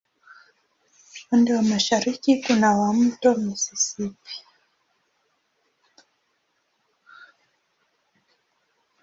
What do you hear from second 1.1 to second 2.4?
Upande wa mashariki